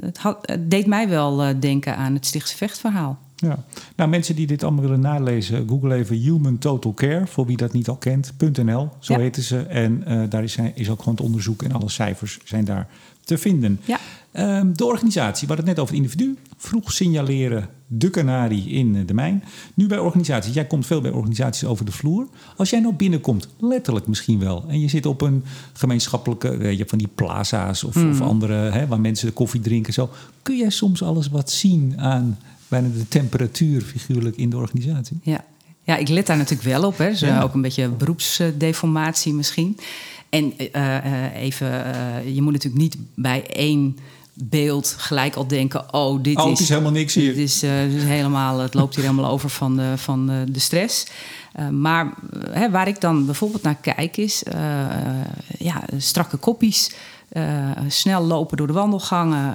[0.00, 3.18] het, had, het, deed mij wel denken aan het Stichtse Vechtverhaal.
[3.36, 3.64] Ja,
[3.96, 7.72] nou mensen die dit allemaal willen nalezen, google even Human Total Care, voor wie dat
[7.72, 9.18] niet al kent, .nl, zo ja.
[9.18, 9.58] heten ze.
[9.62, 12.88] En daar is, is ook gewoon het onderzoek en alle cijfers zijn daar
[13.24, 13.80] te vinden.
[13.84, 13.98] Ja.
[14.38, 16.36] Um, de organisatie, we hadden het net over het individu.
[16.56, 19.44] Vroeg signaleren de kanarie in de mijn.
[19.74, 20.54] Nu bij organisaties.
[20.54, 22.28] Jij komt veel bij organisaties over de vloer.
[22.56, 24.64] Als jij nou binnenkomt, letterlijk misschien wel.
[24.68, 28.10] En je zit op een gemeenschappelijke, weet je, van die plaza's of, mm.
[28.10, 29.92] of andere, hè, waar mensen koffie drinken.
[29.92, 30.10] Zo.
[30.42, 35.18] Kun jij soms alles wat zien aan bijna de temperatuur figuurlijk in de organisatie?
[35.22, 35.44] Ja,
[35.82, 36.98] ja ik let daar natuurlijk wel op.
[36.98, 37.08] Hè.
[37.08, 37.42] Dus ja.
[37.42, 39.78] ook een beetje beroepsdeformatie misschien.
[40.30, 43.96] En uh, even, uh, je moet natuurlijk niet bij één
[44.44, 46.60] beeld gelijk al denken: oh, dit oh, is.
[46.60, 47.34] Is helemaal niks hier.
[47.34, 51.06] Dit is, uh, dus helemaal, het loopt hier helemaal over van de, van de stress.
[51.58, 52.14] Uh, maar
[52.50, 54.54] hè, waar ik dan bijvoorbeeld naar kijk, is uh,
[55.58, 56.92] ja, strakke koppies.
[57.88, 59.54] snel lopen door de wandelgangen,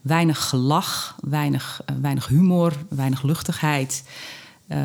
[0.00, 4.02] weinig gelach, weinig, weinig humor, weinig luchtigheid.
[4.68, 4.78] Uh,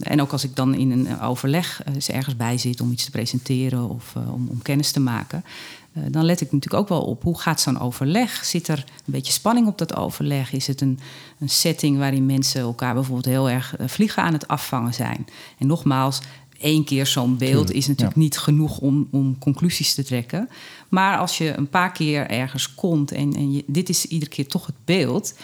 [0.00, 3.10] en ook als ik dan in een overleg uh, ergens bij zit om iets te
[3.10, 5.44] presenteren of uh, om, om, kennis te maken,
[5.92, 8.44] dan let ik natuurlijk ook wel op hoe gaat zo'n overleg?
[8.44, 10.52] Zit er een beetje spanning op dat overleg?
[10.52, 10.98] Is het een,
[11.38, 15.26] een setting waarin mensen elkaar bijvoorbeeld heel erg vliegen aan het afvangen zijn?
[15.58, 16.20] En nogmaals,
[16.60, 18.22] één keer zo'n beeld is natuurlijk ja.
[18.22, 20.48] niet genoeg om, om, conclusies te trekken.
[20.88, 24.46] Maar als je een paar keer ergens komt en, en je, dit is iedere keer
[24.46, 25.34] toch het beeld,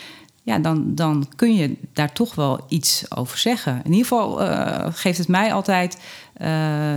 [0.47, 3.81] ja, dan, dan kun je daar toch wel iets over zeggen.
[3.85, 5.99] In ieder geval uh, geeft het mij altijd
[6.41, 6.97] uh,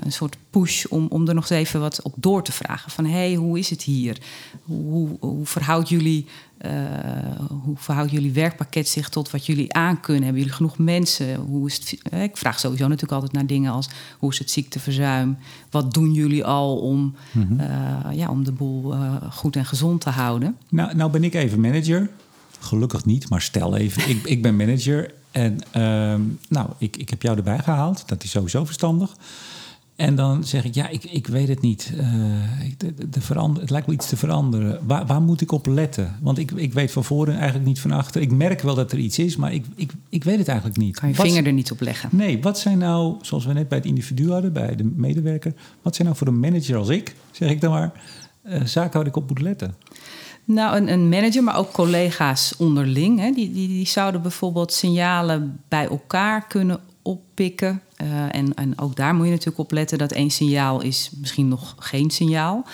[0.00, 2.90] een soort push om, om er nog eens even wat op door te vragen.
[2.90, 4.18] Van hé, hey, hoe is het hier?
[4.62, 6.26] Hoe, hoe, verhoudt jullie,
[6.66, 6.72] uh,
[7.64, 10.22] hoe verhoudt jullie werkpakket zich tot wat jullie aan kunnen?
[10.22, 11.34] Hebben jullie genoeg mensen?
[11.36, 15.36] Hoe is het, ik vraag sowieso natuurlijk altijd naar dingen als hoe is het ziekteverzuim?
[15.70, 18.12] Wat doen jullie al om, mm -hmm.
[18.12, 18.94] ja, om de boel
[19.30, 20.56] goed en gezond te houden?
[20.68, 22.10] Nou, nou ben ik even manager.
[22.60, 26.14] Gelukkig niet, maar stel even, ik, ik ben manager en uh,
[26.48, 28.08] nou, ik, ik heb jou erbij gehaald.
[28.08, 29.16] Dat is sowieso verstandig.
[29.96, 31.92] En dan zeg ik, ja, ik, ik weet het niet.
[31.94, 32.02] Uh,
[32.76, 34.80] de, de verander, het lijkt wel iets te veranderen.
[34.86, 36.16] Waar, waar moet ik op letten?
[36.20, 38.20] Want ik, ik weet van voren eigenlijk niet van achter.
[38.20, 40.98] Ik merk wel dat er iets is, maar ik, ik, ik weet het eigenlijk niet.
[40.98, 42.08] Kan je wat, vinger er niet op leggen?
[42.12, 45.54] Nee, wat zijn nou, zoals we net bij het individu hadden, bij de medewerker...
[45.82, 47.92] wat zijn nou voor een manager als ik, zeg ik dan maar...
[48.48, 49.74] Uh, zaken waar ik op moet letten?
[50.50, 53.18] Nou, een, een, manager, maar ook collega's onderling.
[53.18, 57.82] Hè, die, die, die zouden bijvoorbeeld signalen bij elkaar kunnen oppikken.
[58.02, 61.48] Uh, en, en ook daar moet je natuurlijk op letten dat één signaal is misschien
[61.48, 62.64] nog geen signaal.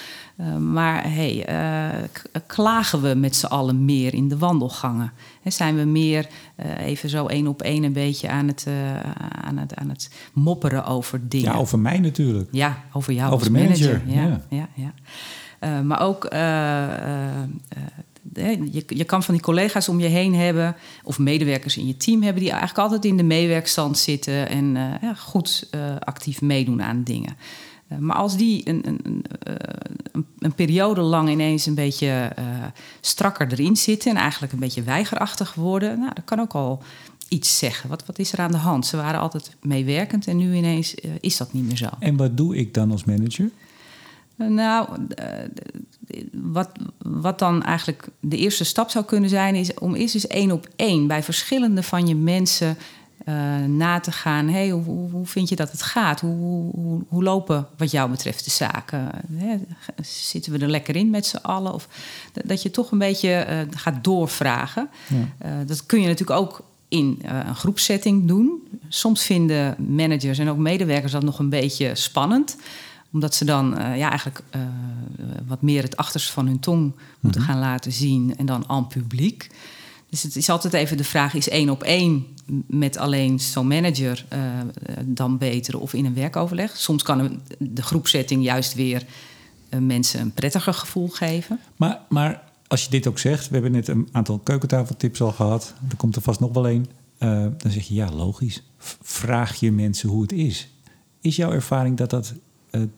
[0.40, 2.04] Uh, maar hey, uh,
[2.46, 5.12] klagen we met z'n allen meer in de wandelgangen?
[5.42, 6.26] He, zijn we meer
[6.78, 8.66] even zo één op één een beetje aan het,
[9.44, 11.52] aan, het, aan het mopperen over dingen?
[11.52, 12.48] Ja, over mij natuurlijk.
[12.52, 14.02] Ja, over jou over als de manager.
[14.06, 14.14] manager.
[14.14, 14.56] Ja, ja.
[14.56, 14.92] ja, ja.
[15.66, 16.40] Uh, maar ook, uh,
[18.36, 21.96] uh, je, je kan van die collega's om je heen hebben, of medewerkers in je
[21.96, 27.02] team hebben, die eigenlijk altijd in de meewerkstand zitten en ja, goed actief meedoen aan
[27.02, 27.36] dingen.
[27.98, 29.24] maar als die een, een, een,
[30.38, 32.32] een, periode lang ineens een beetje
[33.00, 36.82] strakker erin zitten en eigenlijk een beetje weigerachtig worden, nou, dat kan ook al
[37.28, 37.88] iets zeggen.
[37.88, 38.86] Wat, wat is er aan de hand?
[38.86, 41.88] Ze waren altijd meewerkend en nu ineens is dat niet meer zo.
[41.98, 43.50] En wat doe ik dan als manager?
[44.36, 44.88] Nou,
[46.32, 50.50] wat, wat dan eigenlijk de eerste stap zou kunnen zijn, is om eerst eens één
[50.50, 52.76] op één bij verschillende van je mensen
[53.24, 54.48] eh, na te gaan.
[54.48, 56.20] Hey, hoe, hoe, vind je dat het gaat?
[56.20, 59.10] Hoe, hoe, hoe lopen wat jou betreft de zaken?
[59.32, 59.56] Hè,
[60.02, 61.74] zitten we er lekker in met z'n allen?
[61.74, 61.88] Of
[62.44, 64.88] dat je toch een beetje uh, gaat doorvragen.
[65.08, 65.48] Ja.
[65.48, 68.68] Uh, dat kun je natuurlijk ook in een groepsetting doen.
[68.88, 72.56] Soms vinden managers en ook medewerkers dat nog een beetje spannend
[73.16, 74.42] omdat ze dan ja, eigenlijk
[75.46, 77.50] wat meer het achterste van hun tong moeten mhm.
[77.50, 78.36] gaan laten zien.
[78.36, 79.50] En dan aan publiek.
[80.10, 82.26] Dus het is altijd even de vraag: is één op één
[82.66, 84.38] met alleen zo'n manager uh,
[85.04, 86.76] dan beter of in een werkoverleg?
[86.76, 89.06] Soms kan de groepsetting juist weer
[89.78, 91.60] mensen een prettiger gevoel geven.
[91.76, 95.74] Maar, maar als je dit ook zegt, we hebben net een aantal keukentafeltips al gehad,
[95.88, 96.86] er komt er vast nog wel één.
[97.18, 98.62] Uh, dan zeg je ja, logisch.
[99.02, 100.68] Vraag je mensen hoe het is.
[101.20, 102.34] Is jouw ervaring dat dat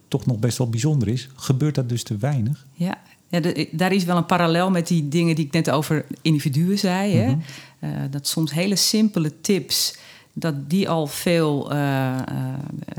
[0.08, 1.28] toch nog best wel bijzonder is?
[1.36, 2.66] Gebeurt dat dus te weinig?
[2.72, 6.78] Ja, ja, daar is wel een parallel met die dingen die ik net over individuen
[6.78, 7.16] zei.
[7.16, 7.26] hè?
[7.30, 7.38] Mhm.
[7.78, 9.96] Eh, dat soms hele simpele tips,
[10.32, 12.18] dat die al veel, uh,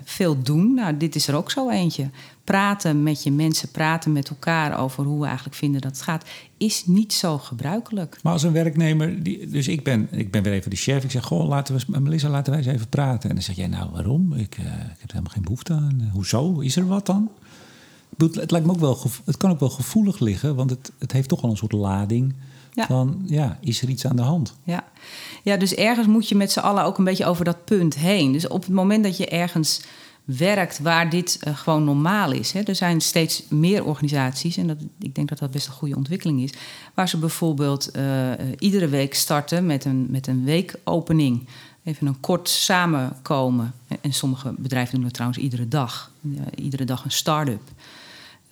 [0.03, 0.73] veel doen.
[0.73, 2.09] Nou, dit is er ook zo eentje.
[2.43, 6.25] Praten met je mensen, praten met elkaar over hoe we eigenlijk vinden dat het gaat,
[6.57, 8.19] is niet zo gebruikelijk.
[8.23, 11.11] Maar als een werknemer, die, dus ik ben, ik ben weer even de chef, ik
[11.11, 13.29] zeg: Goh, laten we, Melissa, laten wij eens even praten.
[13.29, 14.33] En dan zeg jij: Nou, waarom?
[14.33, 16.09] Ik, ik heb helemaal geen behoefte aan.
[16.13, 16.59] Hoezo?
[16.59, 17.29] Is er wat dan?
[18.17, 21.29] het, lijkt me ook wel, het kan ook wel gevoelig liggen, want het, het heeft
[21.29, 22.33] toch al een soort lading.
[22.85, 24.55] Van ja, is er iets aan de hand?
[24.63, 24.83] Ja.
[25.43, 28.31] ja, dus ergens moet je met z'n allen ook een beetje over dat punt heen.
[28.31, 29.81] Dus op het moment dat je ergens
[30.37, 32.51] werkt waar dit uh, gewoon normaal is.
[32.51, 32.61] Hè.
[32.61, 36.41] Er zijn steeds meer organisaties, en dat, ik denk dat dat best een goede ontwikkeling
[36.41, 36.53] is,
[36.93, 41.47] waar ze bijvoorbeeld uh, iedere week starten met een, met een weekopening.
[41.83, 43.73] Even een kort samenkomen.
[44.01, 46.11] En sommige bedrijven doen dat trouwens iedere dag.
[46.55, 47.61] iedere dag een start-up.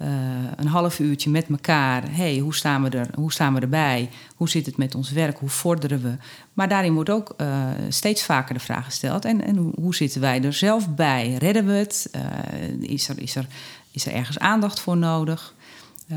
[0.02, 0.08] Uh,
[0.56, 2.04] een half uurtje met elkaar.
[2.10, 4.10] hey, hoe, staan we er, hoe staan we erbij?
[4.36, 5.38] Hoe zit het met ons werk?
[5.38, 6.16] Hoe vorderen we?
[6.54, 10.44] Maar daarin wordt ook uh, steeds vaker de vraag gesteld: en, en hoe, zitten wij
[10.44, 11.34] er zelf bij?
[11.34, 12.10] Redden we het?
[12.16, 13.48] Uh, is, er, is, er,
[13.92, 15.56] is er ergens aandacht voor nodig?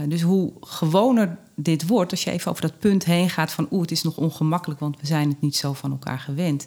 [0.09, 3.83] dus hoe gewoner dit wordt, als je even over dat punt heen gaat van oeh,
[3.83, 6.67] het is nog ongemakkelijk, want we zijn het niet zo van elkaar gewend.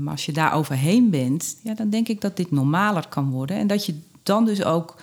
[0.00, 3.56] maar als je daar overheen bent, ja, dan denk ik dat dit normaler kan worden.
[3.56, 4.96] En dat je dan dus ook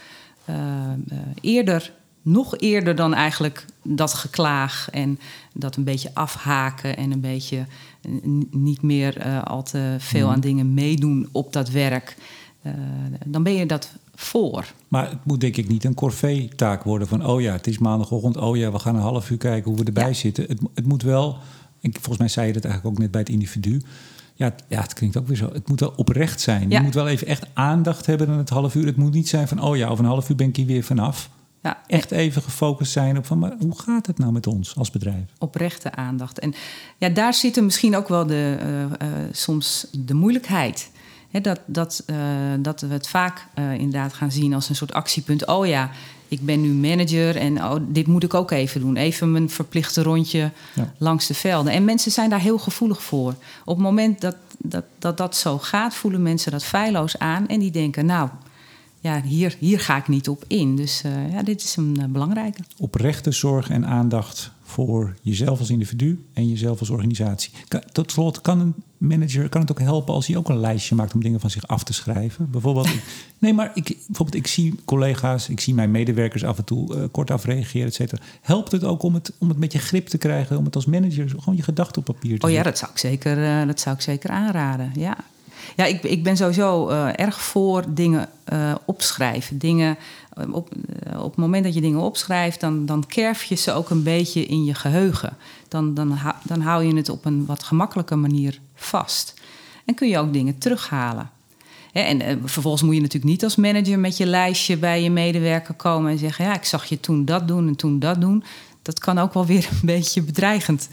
[1.41, 5.19] eerder, nog eerder dan eigenlijk dat geklaag en
[5.53, 7.65] dat een beetje afhaken en een beetje
[8.51, 10.47] niet meer uh, al te veel aan mhm.
[10.47, 12.17] dingen meedoen op dat werk.
[13.25, 14.73] dan ben je dat voor.
[14.87, 17.25] Maar het moet denk ik niet een corvée-taak worden van...
[17.25, 19.85] oh ja, het is maandagochtend, oh ja, we gaan een half uur kijken hoe we
[19.85, 20.45] erbij zitten.
[20.47, 21.37] Het, het moet wel,
[21.81, 23.81] en volgens mij zei je dat eigenlijk ook net bij het individu...
[24.37, 25.49] Ja, ja, het klinkt ook weer zo.
[25.53, 26.69] Het moet wel oprecht zijn.
[26.69, 28.85] Je moet wel even echt aandacht hebben in het half uur.
[28.85, 30.83] Het moet niet zijn van, oh ja, over een half uur ben ik hier weer
[30.83, 31.29] vanaf.
[31.61, 31.81] Ja.
[31.87, 35.25] Echt even gefocust zijn op van, maar hoe gaat het nou met ons als bedrijf?
[35.37, 36.39] Oprechte aandacht.
[36.39, 36.53] En
[36.97, 40.91] ja, daar zit er misschien ook wel de, uh, uh, soms de moeilijkheid.
[41.31, 42.17] dat, dat, uh,
[42.59, 45.45] dat we het vaak inderdaad gaan zien als een soort actiepunt.
[45.45, 45.89] Oh ja,
[46.27, 48.95] ik ben nu manager en oh, dit moet ik ook even doen.
[48.95, 50.51] Even mijn verplichte rondje
[50.97, 51.73] langs de velden.
[51.73, 53.35] En mensen zijn daar heel gevoelig voor.
[53.65, 57.47] Op het moment dat dat, dat dat zo gaat, voelen mensen dat feilloos aan.
[57.47, 58.29] En die denken, nou,
[58.99, 60.75] ja, hier, hier ga ik niet op in.
[60.75, 62.61] Dus uh, ja, dit is een uh, belangrijke.
[62.77, 67.51] Oprechte zorg en aandacht voor jezelf als individu en jezelf als organisatie.
[67.91, 71.13] tot slot, kan een manager kan het ook helpen als hij ook een lijstje maakt
[71.13, 72.51] om dingen van zich af te schrijven?
[72.51, 72.89] Bijvoorbeeld,
[73.39, 77.03] nee, maar ik, bijvoorbeeld, ik zie collega's, ik zie mijn medewerkers af en toe uh,
[77.11, 78.21] kort afreageren, et cetera.
[78.41, 80.85] Helpt het ook om het, om het met je grip te krijgen, om het als
[80.85, 83.79] manager gewoon je gedachten op papier te Oh ja, dat zou ik zeker, uh, dat
[83.79, 84.91] zou ik zeker aanraden.
[84.95, 85.17] Ja,
[85.75, 89.57] ja, ik, ik ben sowieso uh, erg voor dingen uh, opschrijven.
[89.57, 89.97] Dingen,
[90.37, 90.69] uh, op,
[91.17, 94.45] op het moment dat je dingen opschrijft, dan, dan kerf je ze ook een beetje
[94.45, 95.37] in je geheugen.
[95.67, 99.33] Dan, dan, dan hou je het op een wat gemakkelijke manier vast.
[99.85, 101.29] En kun je ook dingen terughalen.
[101.91, 106.11] En vervolgens moet je natuurlijk niet als manager met je lijstje bij je medewerker komen
[106.11, 108.43] en zeggen: Ja, ik zag je toen dat doen en toen dat doen.
[108.81, 110.89] Dat kan ook wel weer een beetje bedreigend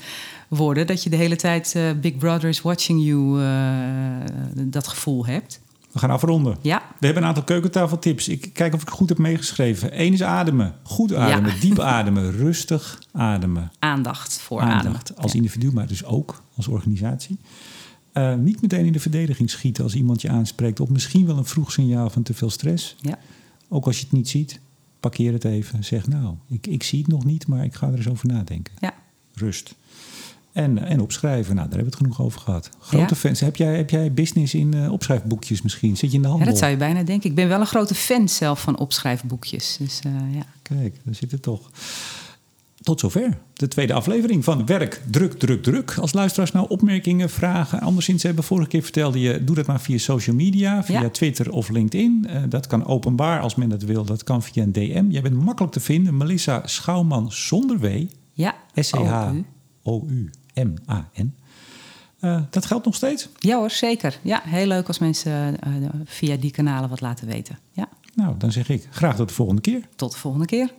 [0.57, 0.87] worden.
[0.87, 5.61] Dat je de hele tijd uh, Big Brother is watching you uh, dat gevoel hebt.
[5.93, 6.57] We gaan afronden.
[6.61, 6.83] Ja.
[6.99, 8.29] We hebben een aantal keukentafeltips.
[8.29, 10.01] Ik kijk of ik goed heb meegeschreven.
[10.01, 10.75] Eén is ademen.
[10.83, 11.61] Goed ademen.
[11.61, 12.33] Diep ademen.
[12.33, 13.73] Rustig ademen.
[13.79, 14.87] Aandacht voor Aandacht.
[14.87, 15.23] Ademen.
[15.23, 17.39] Als individu, maar dus ook als organisatie.
[18.15, 20.81] Uh, niet meteen in de verdediging schieten als iemand je aanspreekt.
[20.81, 22.97] Of misschien wel een vroeg signaal van te veel stress.
[23.01, 23.19] Ja.
[23.69, 24.61] Ook als je het niet ziet,
[25.01, 25.85] parkeer het even.
[25.85, 28.75] Zeg nou, ik, ik zie het nog niet, maar ik ga er eens over nadenken.
[28.81, 28.95] Ja.
[29.35, 29.75] Rust.
[30.53, 32.71] En, en opschrijven, nou, daar hebben we het genoeg over gehad.
[32.79, 33.41] Grote fans.
[33.41, 35.97] Heb jij, heb jij business in uh, opschrijfboekjes misschien?
[35.97, 36.47] Zit je in de handel?
[36.47, 37.31] Ja, dat zou je bijna denken.
[37.31, 39.77] Ik ben wel een grote fan zelf van opschrijfboekjes.
[39.81, 40.47] Dus, uh, ja.
[40.63, 41.71] Kijk, daar zit het toch.
[42.83, 45.95] Tot zover de tweede aflevering van Werk, Druk, Druk, Druk.
[46.01, 48.45] Als luisteraars nou opmerkingen, vragen, anderszins hebben.
[48.45, 51.09] Vorige keer vertelde je, doe dat maar via social media, via Ja.
[51.09, 52.27] Twitter of LinkedIn.
[52.29, 54.05] Eh, dat kan openbaar als men dat wil.
[54.05, 55.05] Dat kan via een DM.
[55.09, 56.17] Jij bent makkelijk te vinden.
[56.17, 57.87] Melissa Schouwman zonder W.
[58.33, 58.55] Ja,
[59.83, 60.31] OU.
[60.55, 61.35] M-A-N.
[62.23, 63.29] Eh, dat geldt nog steeds?
[63.39, 64.19] Ja hoor, zeker.
[64.23, 67.59] Ja, heel leuk als mensen eh, eh, via die kanalen wat laten weten.
[67.73, 67.89] Ja.
[68.15, 69.89] Nou, dan zeg ik graag tot de volgende keer.
[69.97, 70.75] Tot de volgende keer.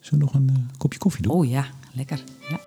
[0.00, 1.32] Zullen we nog een kopje koffie doen?
[1.32, 2.24] Oh ja, lekker.
[2.48, 2.58] Ja.